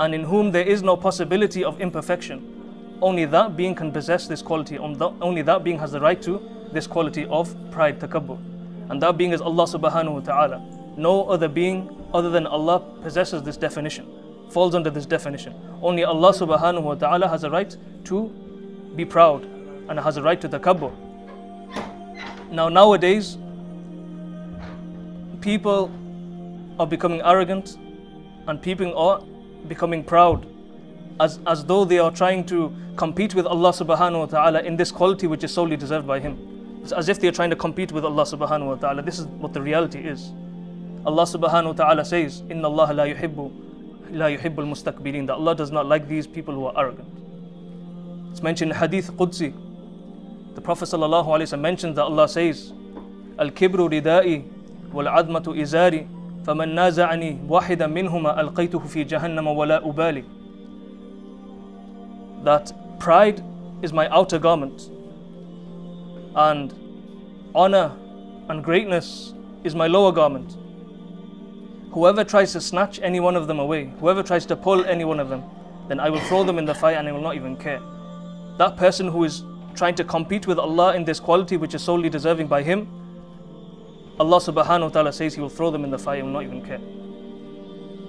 and 0.00 0.14
in 0.14 0.24
whom 0.24 0.50
there 0.50 0.66
is 0.66 0.82
no 0.82 0.96
possibility 0.96 1.64
of 1.64 1.80
imperfection 1.80 2.52
only 3.02 3.24
that 3.24 3.56
being 3.56 3.74
can 3.74 3.90
possess 3.92 4.28
this 4.28 4.40
quality, 4.40 4.78
only 4.78 5.42
that 5.42 5.64
being 5.64 5.78
has 5.78 5.90
the 5.90 6.00
right 6.00 6.22
to 6.22 6.40
this 6.72 6.86
quality 6.86 7.26
of 7.26 7.54
pride, 7.72 7.98
takabbur. 7.98 8.38
And 8.88 9.02
that 9.02 9.18
being 9.18 9.32
is 9.32 9.40
Allah 9.40 9.64
subhanahu 9.64 10.14
wa 10.14 10.20
ta'ala. 10.20 10.81
No 10.96 11.24
other 11.28 11.48
being 11.48 12.04
other 12.12 12.30
than 12.30 12.46
Allah 12.46 12.80
possesses 13.02 13.42
this 13.42 13.56
definition, 13.56 14.06
falls 14.50 14.74
under 14.74 14.90
this 14.90 15.06
definition. 15.06 15.54
Only 15.80 16.04
Allah 16.04 16.32
subhanahu 16.32 16.82
wa 16.82 16.94
ta'ala 16.94 17.28
has 17.28 17.44
a 17.44 17.50
right 17.50 17.74
to 18.04 18.28
be 18.94 19.04
proud 19.04 19.44
and 19.88 19.98
has 19.98 20.16
a 20.16 20.22
right 20.22 20.40
to 20.40 20.48
the 20.48 20.58
takabbur. 20.58 20.92
Now, 22.50 22.68
nowadays, 22.68 23.38
people 25.40 25.90
are 26.78 26.86
becoming 26.86 27.22
arrogant 27.22 27.78
and 28.46 28.60
people 28.60 28.96
are 28.96 29.22
becoming 29.68 30.04
proud 30.04 30.46
as, 31.20 31.38
as 31.46 31.64
though 31.64 31.84
they 31.84 31.98
are 31.98 32.10
trying 32.10 32.44
to 32.46 32.74
compete 32.96 33.34
with 33.34 33.46
Allah 33.46 33.70
subhanahu 33.70 34.18
wa 34.18 34.26
ta'ala 34.26 34.60
in 34.60 34.76
this 34.76 34.90
quality 34.90 35.26
which 35.26 35.44
is 35.44 35.52
solely 35.52 35.76
deserved 35.76 36.06
by 36.06 36.20
Him. 36.20 36.36
It's 36.82 36.92
as 36.92 37.08
if 37.08 37.20
they 37.20 37.28
are 37.28 37.32
trying 37.32 37.50
to 37.50 37.56
compete 37.56 37.92
with 37.92 38.04
Allah 38.04 38.24
subhanahu 38.24 38.66
wa 38.66 38.74
ta'ala. 38.74 39.02
This 39.02 39.18
is 39.18 39.26
what 39.26 39.52
the 39.52 39.62
reality 39.62 40.00
is. 40.00 40.32
Allah 41.05 41.23
subhanahu 41.23 41.67
wa 41.67 41.73
ta'ala 41.73 42.05
says, 42.05 42.43
Inna 42.49 42.67
Allah 42.67 42.93
la 42.93 43.03
yuhibbu 43.03 43.51
la 44.11 44.27
yuhibbul 44.27 44.67
mustakbirin, 44.67 45.27
that 45.27 45.33
Allah 45.35 45.55
does 45.55 45.71
not 45.71 45.85
like 45.85 46.07
these 46.07 46.27
people 46.27 46.53
who 46.53 46.65
are 46.65 46.73
arrogant. 46.77 47.09
It's 48.31 48.41
mentioned 48.41 48.71
in 48.71 48.77
Hadith 48.77 49.11
Qudsi. 49.13 49.53
The 50.55 50.61
Prophet 50.61 50.85
sallallahu 50.85 51.27
alaihi 51.27 51.47
wasallam 51.53 51.61
mentions 51.61 51.95
that 51.95 52.03
Allah 52.03 52.27
says, 52.27 52.73
Al-kibru 53.39 53.89
ridai 53.89 54.45
wal 54.91 55.05
admatu 55.05 55.55
izari 55.55 56.07
فمن 56.47 56.75
نازعني 56.75 57.37
واحدا 57.49 57.87
منهما 57.87 58.41
ألقيته 58.41 58.79
في 58.79 59.03
جهنم 59.03 59.47
ولا 59.47 59.83
أبالي 59.83 60.23
that 62.43 62.71
pride 62.99 63.43
is 63.81 63.91
my 63.91 64.07
outer 64.07 64.39
garment 64.39 64.89
and 66.35 66.73
honor 67.53 67.91
and 68.47 68.63
greatness 68.63 69.33
is 69.65 69.75
my 69.75 69.87
lower 69.87 70.13
garment 70.13 70.55
whoever 71.92 72.24
tries 72.24 72.52
to 72.52 72.60
snatch 72.60 73.00
any 73.02 73.20
one 73.20 73.36
of 73.36 73.46
them 73.46 73.58
away 73.58 73.92
whoever 74.00 74.22
tries 74.22 74.46
to 74.46 74.56
pull 74.56 74.84
any 74.84 75.04
one 75.04 75.20
of 75.20 75.28
them 75.28 75.42
then 75.88 76.00
I 76.00 76.10
will 76.10 76.20
throw 76.20 76.44
them 76.44 76.58
in 76.58 76.64
the 76.64 76.74
fire 76.74 76.96
and 76.96 77.08
I 77.08 77.12
will 77.12 77.20
not 77.20 77.36
even 77.36 77.56
care 77.56 77.80
that 78.58 78.76
person 78.76 79.08
who 79.08 79.24
is 79.24 79.42
trying 79.74 79.94
to 79.96 80.04
compete 80.04 80.46
with 80.46 80.58
Allah 80.58 80.94
in 80.94 81.04
this 81.04 81.20
quality 81.20 81.56
which 81.56 81.74
is 81.74 81.82
solely 81.82 82.08
deserving 82.08 82.46
by 82.46 82.62
him 82.62 82.88
Allah 84.20 84.38
subhanahu 84.38 84.82
wa 84.82 84.88
ta'ala 84.88 85.12
says 85.12 85.34
He 85.34 85.40
will 85.40 85.48
throw 85.48 85.70
them 85.70 85.84
in 85.84 85.90
the 85.90 85.98
fire 85.98 86.18
and 86.18 86.26
will 86.26 86.34
not 86.34 86.44
even 86.44 86.60
care. 86.62 86.80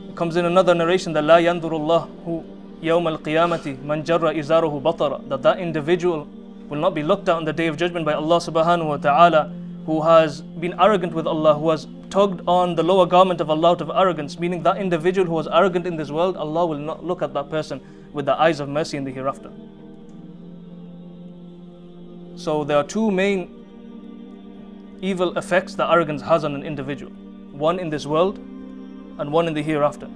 It 0.09 0.15
comes 0.15 0.35
in 0.35 0.45
another 0.45 0.75
narration 0.75 1.13
that 1.13 1.23
La 1.23 1.39
who 1.39 2.43
yawm 2.81 3.07
al 3.07 3.17
qiyamati 3.17 3.81
man 3.83 4.03
jarra 4.03 4.35
izaruhu 4.35 4.81
batara 4.81 5.27
that 5.29 5.41
that 5.41 5.59
individual 5.59 6.27
will 6.67 6.79
not 6.79 6.93
be 6.93 7.01
looked 7.03 7.29
at 7.29 7.35
on 7.35 7.45
the 7.45 7.53
day 7.53 7.67
of 7.67 7.77
judgment 7.77 8.05
by 8.05 8.13
Allah 8.13 8.37
subhanahu 8.37 8.87
wa 8.87 8.97
ta'ala 8.97 9.51
who 9.85 10.01
has 10.01 10.41
been 10.41 10.79
arrogant 10.79 11.13
with 11.13 11.25
Allah, 11.25 11.55
who 11.55 11.69
has 11.69 11.85
tugged 12.13 12.41
on 12.47 12.75
the 12.75 12.83
lower 12.83 13.07
garment 13.07 13.41
of 13.41 13.49
Allah 13.49 13.71
out 13.71 13.81
of 13.81 13.89
arrogance, 13.89 14.37
meaning 14.37 14.61
that 14.61 14.77
individual 14.77 15.25
who 15.25 15.33
was 15.33 15.47
arrogant 15.47 15.87
in 15.87 15.95
this 15.97 16.11
world, 16.11 16.37
Allah 16.37 16.67
will 16.67 16.77
not 16.77 17.03
look 17.03 17.23
at 17.23 17.33
that 17.33 17.49
person 17.49 17.81
with 18.13 18.27
the 18.27 18.39
eyes 18.39 18.59
of 18.59 18.69
mercy 18.69 18.97
in 18.97 19.03
the 19.03 19.11
hereafter. 19.11 19.51
So 22.35 22.63
there 22.63 22.77
are 22.77 22.83
two 22.83 23.09
main 23.09 23.49
evil 25.01 25.35
effects 25.39 25.73
that 25.73 25.89
arrogance 25.89 26.21
has 26.21 26.43
on 26.43 26.53
an 26.53 26.61
individual 26.61 27.11
one 27.51 27.79
in 27.79 27.89
this 27.89 28.05
world 28.05 28.37
and 28.37 29.31
one 29.31 29.47
in 29.47 29.55
the 29.55 29.63
hereafter. 29.63 30.07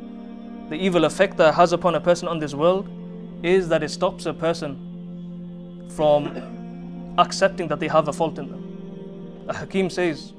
The 0.69 0.75
evil 0.75 1.05
effect 1.05 1.37
that 1.37 1.55
has 1.55 1.73
upon 1.73 1.95
a 1.95 1.99
person 1.99 2.27
on 2.27 2.37
this 2.37 2.53
world 2.53 2.87
is 3.43 3.69
that 3.69 3.81
it 3.81 3.89
stops 3.89 4.27
a 4.27 4.33
person 4.33 5.89
from 5.95 7.15
accepting 7.17 7.67
that 7.69 7.79
they 7.79 7.87
have 7.87 8.07
a 8.07 8.13
fault 8.13 8.37
in 8.37 8.49
them. 8.49 9.45
A 9.47 9.53
Hakim 9.53 9.89
says, 9.89 10.33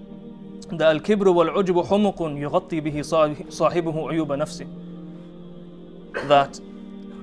that 0.72 0.88
al-kibru 0.88 1.34
wal-ujbu 1.34 1.86
humuqun 1.86 2.38
yughatti 2.38 2.80
bihi 2.82 3.02
sahibuhu 3.02 4.04
uyuba 4.10 4.36
nafsi. 4.36 4.66
That 6.28 6.60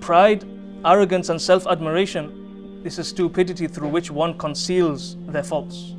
pride, 0.02 0.46
arrogance 0.84 1.30
and 1.30 1.42
self-admiration, 1.42 2.82
this 2.84 2.98
is 3.00 3.08
stupidity 3.08 3.68
through 3.68 3.90
which 3.90 4.10
one 4.10 4.38
conceals 4.38 5.18
their 5.28 5.44
faults. 5.44 5.94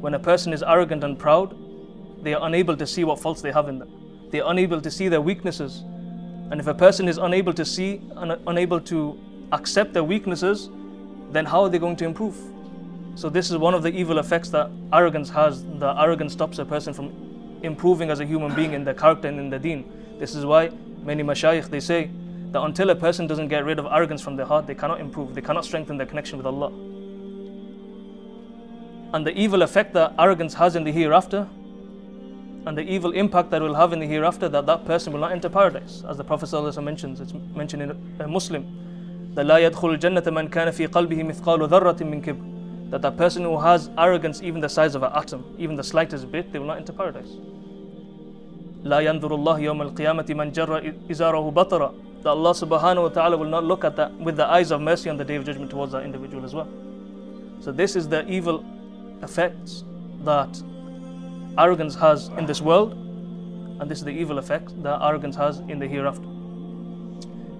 When 0.00 0.14
a 0.14 0.18
person 0.18 0.52
is 0.52 0.62
arrogant 0.62 1.02
and 1.04 1.18
proud, 1.18 1.56
they 2.22 2.34
are 2.34 2.46
unable 2.46 2.76
to 2.76 2.86
see 2.86 3.04
what 3.04 3.18
faults 3.20 3.42
they 3.42 3.52
have 3.52 3.68
in 3.68 3.78
them. 3.78 3.90
They 4.30 4.40
are 4.40 4.50
unable 4.50 4.80
to 4.80 4.90
see 4.90 5.08
their 5.08 5.20
weaknesses. 5.20 5.82
And 6.50 6.60
if 6.60 6.66
a 6.66 6.74
person 6.74 7.08
is 7.08 7.18
unable 7.18 7.52
to 7.54 7.64
see 7.64 8.02
and 8.16 8.36
unable 8.46 8.80
to 8.82 9.18
accept 9.52 9.92
their 9.94 10.04
weaknesses, 10.04 10.70
then 11.30 11.44
how 11.44 11.62
are 11.62 11.68
they 11.68 11.78
going 11.78 11.96
to 11.96 12.04
improve? 12.04 12.36
So 13.15 13.29
this 13.29 13.49
is 13.49 13.57
one 13.57 13.73
of 13.73 13.83
the 13.83 13.89
evil 13.89 14.19
effects 14.19 14.49
that 14.49 14.69
arrogance 14.93 15.29
has. 15.29 15.63
The 15.63 15.93
arrogance 15.99 16.33
stops 16.33 16.59
a 16.59 16.65
person 16.65 16.93
from 16.93 17.59
improving 17.63 18.09
as 18.09 18.19
a 18.19 18.25
human 18.25 18.53
being 18.55 18.73
in 18.73 18.83
their 18.83 18.93
character 18.93 19.27
and 19.27 19.39
in 19.39 19.49
their 19.49 19.59
deen. 19.59 19.91
This 20.19 20.35
is 20.35 20.45
why 20.45 20.69
many 21.03 21.23
mashayikh 21.23 21.69
they 21.69 21.79
say 21.79 22.09
that 22.51 22.61
until 22.61 22.89
a 22.89 22.95
person 22.95 23.27
doesn't 23.27 23.49
get 23.49 23.65
rid 23.65 23.79
of 23.79 23.85
arrogance 23.85 24.21
from 24.21 24.35
their 24.35 24.45
heart, 24.45 24.67
they 24.67 24.75
cannot 24.75 24.99
improve, 24.99 25.35
they 25.35 25.41
cannot 25.41 25.65
strengthen 25.65 25.97
their 25.97 26.07
connection 26.07 26.37
with 26.37 26.47
Allah 26.47 26.71
and 29.13 29.25
the 29.25 29.37
evil 29.37 29.61
effect 29.63 29.93
that 29.93 30.13
arrogance 30.19 30.53
has 30.53 30.75
in 30.75 30.83
the 30.83 30.91
hereafter 30.91 31.47
and 32.65 32.77
the 32.77 32.83
evil 32.83 33.11
impact 33.11 33.49
that 33.49 33.61
will 33.61 33.73
have 33.73 33.91
in 33.91 33.99
the 33.99 34.05
hereafter 34.05 34.47
that 34.49 34.65
that 34.65 34.85
person 34.85 35.11
will 35.11 35.19
not 35.19 35.31
enter 35.31 35.49
paradise 35.49 36.03
as 36.07 36.17
the 36.17 36.23
prophet 36.23 36.45
ﷺ 36.45 36.83
mentions 36.83 37.19
it's 37.19 37.33
mentioned 37.55 37.81
in 37.81 37.91
a 38.19 38.27
muslim 38.27 38.63
that 39.33 39.45
لا 39.45 39.57
يدخل 39.57 39.97
الجنة 39.97 40.23
من 40.31 40.49
كان 40.49 40.71
في 40.71 40.85
قلبه 40.85 41.23
مثقال 41.23 41.67
ذرة 41.67 42.03
من 42.03 42.21
كبر 42.21 42.52
that 42.93 43.01
that 43.01 43.17
person 43.17 43.43
who 43.43 43.59
has 43.59 43.89
arrogance 43.97 44.41
even 44.41 44.61
the 44.61 44.69
size 44.69 44.95
of 44.95 45.03
an 45.03 45.11
atom 45.13 45.43
even 45.57 45.75
the 45.75 45.83
slightest 45.83 46.31
bit 46.31 46.51
they 46.51 46.59
will 46.59 46.67
not 46.67 46.77
enter 46.77 46.93
paradise 46.93 47.31
لا 48.83 48.99
ينظر 48.99 49.35
الله 49.35 49.59
يوم 49.59 49.81
القيامة 49.81 50.25
من 50.29 50.51
جر 50.51 50.93
إزاره 51.11 51.51
بطرا 51.51 51.93
that 52.23 52.29
Allah 52.29 52.51
subhanahu 52.51 53.03
wa 53.03 53.09
ta'ala 53.09 53.37
will 53.37 53.49
not 53.49 53.63
look 53.63 53.83
at 53.83 53.95
that 53.95 54.13
with 54.13 54.35
the 54.37 54.45
eyes 54.45 54.71
of 54.71 54.81
mercy 54.81 55.09
on 55.09 55.17
the 55.17 55.25
day 55.25 55.35
of 55.35 55.45
judgment 55.45 55.69
towards 55.71 55.91
that 55.91 56.03
individual 56.03 56.45
as 56.45 56.53
well 56.53 56.67
so 57.59 57.71
this 57.71 57.95
is 57.95 58.07
the 58.07 58.27
evil 58.29 58.63
effects 59.21 59.83
that 60.23 60.61
arrogance 61.57 61.95
has 61.95 62.29
in 62.29 62.45
this 62.45 62.61
world, 62.61 62.93
and 63.79 63.91
this 63.91 63.99
is 63.99 64.05
the 64.05 64.11
evil 64.11 64.37
effect 64.37 64.81
that 64.83 65.01
arrogance 65.01 65.35
has 65.35 65.59
in 65.59 65.79
the 65.79 65.87
hereafter. 65.87 66.27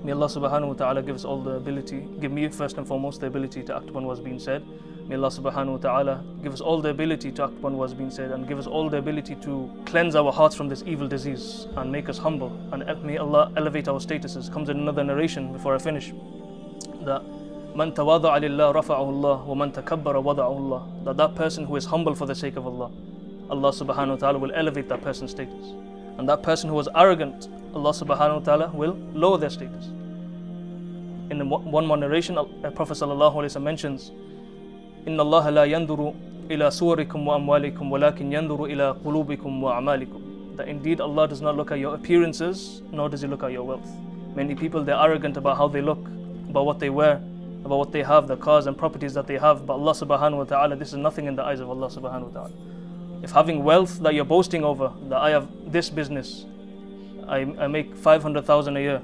May 0.03 0.13
Allah 0.13 0.27
subhanahu 0.27 0.67
wa 0.69 0.73
ta'ala 0.73 1.01
give 1.01 1.15
us 1.15 1.25
all 1.25 1.41
the 1.41 1.51
ability, 1.51 2.07
give 2.21 2.31
me 2.31 2.47
first 2.47 2.77
and 2.77 2.87
foremost 2.87 3.19
the 3.19 3.27
ability 3.27 3.63
to 3.63 3.75
act 3.75 3.89
upon 3.89 4.05
what's 4.05 4.21
been 4.21 4.39
said. 4.39 4.63
May 5.06 5.16
Allah 5.16 5.28
subhanahu 5.28 5.72
wa 5.72 5.76
ta'ala 5.76 6.24
give 6.42 6.52
us 6.52 6.60
all 6.60 6.80
the 6.80 6.88
ability 6.88 7.30
to 7.32 7.44
act 7.44 7.52
upon 7.54 7.76
what's 7.76 7.92
been 7.92 8.10
said 8.10 8.30
and 8.30 8.48
give 8.48 8.58
us 8.58 8.66
all 8.66 8.88
the 8.88 8.96
ability 8.96 9.34
to 9.36 9.70
cleanse 9.84 10.16
our 10.16 10.32
hearts 10.32 10.56
from 10.56 10.68
this 10.68 10.82
evil 10.86 11.06
disease 11.06 11.66
and 11.76 11.92
make 11.92 12.08
us 12.08 12.16
humble. 12.16 12.50
And 12.72 12.84
may 13.04 13.18
Allah 13.18 13.52
elevate 13.56 13.86
our 13.88 13.98
statuses. 13.98 14.50
Comes 14.52 14.68
in 14.70 14.78
another 14.78 15.04
narration 15.04 15.52
before 15.52 15.74
I 15.74 15.78
finish 15.78 16.12
that 17.02 17.22
Man 17.74 17.90
tawada'a 17.90 18.40
lillah 18.40 18.72
rafa'ahu 18.72 19.08
Allah 19.14 19.44
wa 19.44 19.54
man 19.56 19.72
takabbara 19.72 20.22
wada'ahu 20.22 20.38
Allah. 20.38 20.88
That 21.04 21.16
that 21.16 21.34
person 21.34 21.64
who 21.64 21.74
is 21.74 21.84
humble 21.84 22.14
for 22.14 22.24
the 22.24 22.34
sake 22.34 22.54
of 22.54 22.68
Allah, 22.68 22.92
Allah 23.50 23.70
subhanahu 23.72 24.10
wa 24.10 24.16
ta'ala 24.16 24.38
will 24.38 24.52
elevate 24.54 24.88
that 24.90 25.02
person's 25.02 25.32
status. 25.32 25.72
And 26.16 26.28
that 26.28 26.44
person 26.44 26.70
who 26.70 26.76
was 26.76 26.88
arrogant, 26.94 27.48
Allah 27.74 27.90
subhanahu 27.90 28.34
wa 28.34 28.44
ta'ala 28.44 28.70
will 28.72 28.96
lower 29.12 29.38
their 29.38 29.50
status. 29.50 29.86
In 31.30 31.48
one 31.50 31.84
more 31.84 31.96
narration, 31.96 32.38
uh, 32.38 32.44
Prophet 32.70 32.94
sallallahu 32.94 33.34
alaihi 33.34 33.50
wasallam 33.50 33.62
mentions, 33.64 34.12
إن 35.07 35.19
الله 35.19 35.49
لا 35.49 35.63
ينظر 35.63 36.13
إلى 36.51 36.71
صوركم 36.71 37.27
وأموالكم 37.27 37.91
ولكن 37.91 38.33
ينظر 38.33 38.65
إلى 38.65 38.95
قلوبكم 39.05 39.63
وأعمالكم. 39.63 40.55
That 40.57 40.67
indeed 40.67 40.99
Allah 40.99 41.27
does 41.27 41.41
not 41.41 41.55
look 41.55 41.71
at 41.71 41.79
your 41.79 41.95
appearances, 41.95 42.81
nor 42.91 43.09
does 43.09 43.21
He 43.21 43.27
look 43.27 43.43
at 43.43 43.51
your 43.51 43.63
wealth. 43.63 43.89
Many 44.35 44.55
people 44.55 44.83
they're 44.83 44.95
arrogant 44.95 45.37
about 45.37 45.57
how 45.57 45.67
they 45.67 45.81
look, 45.81 45.99
about 46.49 46.65
what 46.65 46.79
they 46.79 46.89
wear, 46.89 47.21
about 47.63 47.77
what 47.77 47.91
they 47.91 48.03
have, 48.03 48.27
the 48.27 48.37
cars 48.37 48.67
and 48.67 48.77
properties 48.77 49.13
that 49.13 49.27
they 49.27 49.37
have. 49.37 49.65
But 49.65 49.73
Allah 49.73 49.93
subhanahu 49.93 50.37
wa 50.37 50.43
ta'ala, 50.43 50.75
this 50.75 50.89
is 50.89 50.97
nothing 50.97 51.25
in 51.25 51.35
the 51.35 51.43
eyes 51.43 51.59
of 51.59 51.69
Allah 51.69 51.87
subhanahu 51.87 52.31
wa 52.31 52.41
ta'ala. 52.41 52.51
If 53.21 53.31
having 53.31 53.63
wealth 53.63 53.99
that 53.99 54.13
you're 54.13 54.25
boasting 54.25 54.63
over, 54.63 54.91
that 55.09 55.17
I 55.17 55.29
have 55.31 55.47
this 55.71 55.89
business, 55.89 56.45
I, 57.27 57.39
I 57.59 57.67
make 57.67 57.95
500,000 57.95 58.77
a 58.77 58.79
year, 58.79 59.01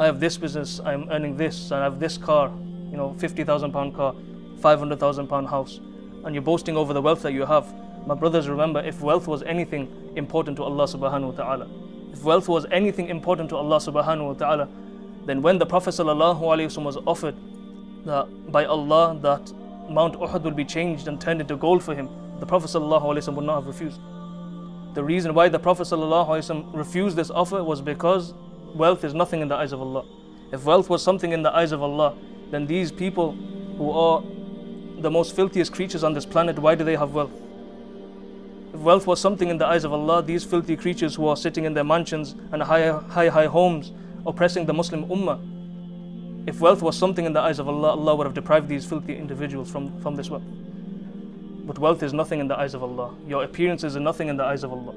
I 0.00 0.06
have 0.06 0.20
this 0.20 0.36
business, 0.36 0.80
I'm 0.84 1.08
earning 1.10 1.36
this, 1.36 1.70
and 1.70 1.80
I 1.80 1.84
have 1.84 2.00
this 2.00 2.16
car, 2.16 2.50
you 2.90 2.96
know, 2.96 3.14
50,000 3.18 3.72
pound 3.72 3.94
car, 3.94 4.14
500,000 4.63 5.27
pound 5.27 5.47
house, 5.49 5.81
and 6.23 6.33
you're 6.33 6.41
boasting 6.41 6.77
over 6.77 6.93
the 6.93 7.01
wealth 7.01 7.21
that 7.23 7.33
you 7.33 7.45
have. 7.45 7.67
My 8.07 8.15
brothers, 8.15 8.47
remember, 8.47 8.79
if 8.79 9.01
wealth 9.01 9.27
was 9.27 9.43
anything 9.43 9.89
important 10.15 10.55
to 10.57 10.63
Allah 10.63 10.85
subhanahu 10.85 11.33
wa 11.33 11.43
ta'ala, 11.43 11.67
if 12.13 12.23
wealth 12.23 12.47
was 12.47 12.65
anything 12.71 13.09
important 13.09 13.49
to 13.49 13.57
Allah 13.57 13.77
subhanahu 13.77 14.27
wa 14.27 14.33
ta'ala, 14.33 14.69
then 15.25 15.41
when 15.41 15.57
the 15.57 15.65
Prophet 15.65 15.95
was 15.97 16.97
offered 17.05 17.35
that 18.05 18.51
by 18.51 18.63
Allah 18.65 19.19
that 19.21 19.51
Mount 19.89 20.15
Uhud 20.19 20.43
will 20.43 20.51
be 20.51 20.65
changed 20.65 21.09
and 21.09 21.19
turned 21.19 21.41
into 21.41 21.57
gold 21.57 21.83
for 21.83 21.93
him, 21.93 22.07
the 22.39 22.45
Prophet 22.45 22.67
ﷺ 22.67 23.35
would 23.35 23.45
not 23.45 23.55
have 23.55 23.67
refused. 23.67 23.99
The 24.93 25.03
reason 25.03 25.33
why 25.33 25.49
the 25.49 25.59
Prophet 25.59 25.87
ﷺ 25.87 26.73
refused 26.73 27.17
this 27.17 27.31
offer 27.31 27.63
was 27.63 27.81
because 27.81 28.33
wealth 28.75 29.03
is 29.03 29.13
nothing 29.13 29.41
in 29.41 29.49
the 29.49 29.55
eyes 29.55 29.73
of 29.73 29.81
Allah. 29.81 30.05
If 30.51 30.63
wealth 30.63 30.89
was 30.89 31.01
something 31.01 31.33
in 31.33 31.41
the 31.41 31.53
eyes 31.53 31.71
of 31.71 31.81
Allah, 31.81 32.15
then 32.51 32.65
these 32.67 32.91
people 32.91 33.31
who 33.77 33.91
are 33.91 34.23
the 35.02 35.10
most 35.10 35.34
filthiest 35.34 35.72
creatures 35.72 36.02
on 36.04 36.12
this 36.12 36.26
planet, 36.26 36.58
why 36.58 36.74
do 36.74 36.84
they 36.84 36.96
have 36.96 37.14
wealth? 37.14 37.32
If 38.74 38.80
wealth 38.80 39.06
was 39.06 39.20
something 39.20 39.48
in 39.48 39.58
the 39.58 39.66
eyes 39.66 39.84
of 39.84 39.92
Allah, 39.92 40.22
these 40.22 40.44
filthy 40.44 40.76
creatures 40.76 41.14
who 41.14 41.26
are 41.26 41.36
sitting 41.36 41.64
in 41.64 41.74
their 41.74 41.84
mansions 41.84 42.34
and 42.52 42.62
high, 42.62 42.90
high, 42.90 43.28
high 43.28 43.46
homes, 43.46 43.92
oppressing 44.26 44.66
the 44.66 44.74
Muslim 44.74 45.06
Ummah, 45.06 46.48
if 46.48 46.60
wealth 46.60 46.82
was 46.82 46.96
something 46.96 47.24
in 47.24 47.32
the 47.32 47.40
eyes 47.40 47.58
of 47.58 47.68
Allah, 47.68 47.90
Allah 47.90 48.16
would 48.16 48.26
have 48.26 48.34
deprived 48.34 48.68
these 48.68 48.86
filthy 48.86 49.16
individuals 49.16 49.70
from, 49.70 50.00
from 50.00 50.16
this 50.16 50.30
wealth. 50.30 50.44
But 51.66 51.78
wealth 51.78 52.02
is 52.02 52.12
nothing 52.12 52.40
in 52.40 52.48
the 52.48 52.58
eyes 52.58 52.74
of 52.74 52.82
Allah. 52.82 53.14
Your 53.26 53.44
appearances 53.44 53.96
are 53.96 54.00
nothing 54.00 54.28
in 54.28 54.36
the 54.36 54.44
eyes 54.44 54.64
of 54.64 54.72
Allah. 54.72 54.92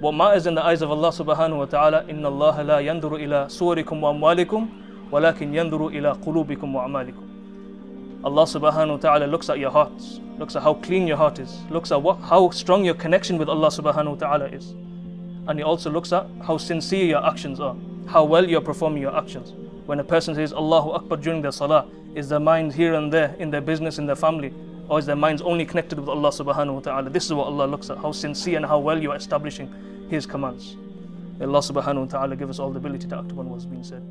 What 0.00 0.12
matters 0.12 0.46
in 0.46 0.54
the 0.54 0.64
eyes 0.64 0.82
of 0.82 0.90
Allah 0.90 1.08
subhanahu 1.08 1.58
wa 1.58 1.64
ta'ala, 1.64 2.04
إِنَّ 2.04 2.20
اللَّهَ 2.20 2.56
لَا 2.56 2.82
يَنْظُرُ 2.82 3.12
إِلَى 3.24 3.46
صُوَرِكُمْ 3.46 4.00
وَأَمْوَالِكُمْ 4.00 4.68
وَلَكِنْ 5.10 5.54
يَنْظُرُ 5.54 5.88
إِلَى 5.92 6.12
قُلُوبِكُمْ 6.24 6.74
وَأَعْمَالِكُمْ 6.74 7.25
Allah 8.23 8.43
subhanahu 8.43 8.89
wa 8.89 8.97
ta'ala 8.97 9.25
looks 9.25 9.49
at 9.49 9.59
your 9.59 9.71
hearts, 9.71 10.19
looks 10.37 10.55
at 10.55 10.63
how 10.63 10.73
clean 10.75 11.07
your 11.07 11.17
heart 11.17 11.39
is, 11.39 11.61
looks 11.69 11.91
at 11.91 12.01
what, 12.01 12.19
how 12.19 12.49
strong 12.49 12.83
your 12.83 12.95
connection 12.95 13.37
with 13.37 13.49
Allah 13.49 13.67
subhanahu 13.69 14.11
wa 14.11 14.15
ta'ala 14.15 14.45
is. 14.47 14.73
and 15.47 15.57
He 15.57 15.63
also 15.63 15.89
looks 15.89 16.11
at 16.11 16.27
how 16.43 16.57
sincere 16.57 17.05
your 17.05 17.25
actions 17.25 17.59
are, 17.59 17.75
how 18.07 18.23
well 18.23 18.47
you're 18.47 18.61
performing 18.61 19.01
your 19.01 19.15
actions. 19.15 19.53
When 19.85 19.99
a 19.99 20.03
person 20.03 20.35
says 20.35 20.51
Allahu 20.51 20.91
Akbar 20.91 21.17
during 21.17 21.41
their 21.41 21.51
salah, 21.51 21.87
is 22.15 22.27
their 22.29 22.39
mind 22.39 22.73
here 22.73 22.95
and 22.95 23.11
there 23.11 23.35
in 23.39 23.51
their 23.51 23.61
business, 23.61 23.97
in 23.97 24.05
their 24.05 24.15
family, 24.15 24.53
or 24.89 24.99
is 24.99 25.05
their 25.05 25.15
minds 25.15 25.41
only 25.41 25.65
connected 25.65 25.99
with 25.99 26.09
Allah 26.09 26.29
subhanahu 26.29 26.75
wa 26.75 26.79
ta'ala? 26.79 27.09
This 27.09 27.25
is 27.25 27.33
what 27.33 27.47
Allah 27.47 27.65
looks 27.65 27.89
at, 27.89 27.97
how 27.97 28.11
sincere 28.11 28.57
and 28.57 28.65
how 28.65 28.79
well 28.79 29.01
you 29.01 29.11
are 29.11 29.17
establishing 29.17 29.73
His 30.09 30.25
commands. 30.25 30.75
May 31.39 31.45
Allah 31.45 31.59
subhanahu 31.59 31.99
wa 31.99 32.05
ta'ala 32.05 32.35
give 32.35 32.49
us 32.49 32.59
all 32.59 32.71
the 32.71 32.79
ability 32.79 33.07
to 33.07 33.17
act 33.17 33.31
upon 33.31 33.49
what's 33.49 33.65
being 33.65 33.83
said. 33.83 34.03